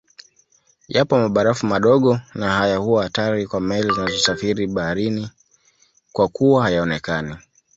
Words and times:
Yapo 0.87 1.17
mabarafu 1.19 1.65
madogo 1.65 2.19
na 2.35 2.51
haya 2.51 2.77
huwa 2.77 3.03
hatari 3.03 3.47
kwa 3.47 3.61
meli 3.61 3.93
zinazosafiri 3.93 4.67
baharini 4.67 5.29
kwakuwa 6.11 6.63
hayaonekani 6.63 7.35